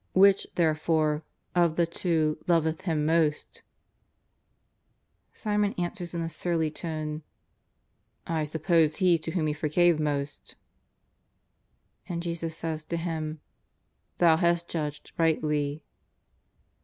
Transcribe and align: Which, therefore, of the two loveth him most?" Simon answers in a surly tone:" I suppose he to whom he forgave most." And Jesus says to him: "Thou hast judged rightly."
Which, 0.13 0.47
therefore, 0.55 1.21
of 1.53 1.75
the 1.75 1.85
two 1.85 2.39
loveth 2.47 2.81
him 2.85 3.05
most?" 3.05 3.61
Simon 5.35 5.73
answers 5.77 6.15
in 6.15 6.23
a 6.23 6.27
surly 6.27 6.71
tone:" 6.71 7.21
I 8.25 8.45
suppose 8.45 8.95
he 8.95 9.19
to 9.19 9.29
whom 9.29 9.45
he 9.45 9.53
forgave 9.53 9.99
most." 9.99 10.55
And 12.09 12.23
Jesus 12.23 12.57
says 12.57 12.83
to 12.85 12.97
him: 12.97 13.41
"Thou 14.17 14.37
hast 14.37 14.67
judged 14.67 15.11
rightly." 15.19 15.83